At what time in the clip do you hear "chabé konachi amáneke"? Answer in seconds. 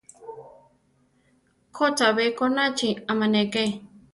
1.97-3.63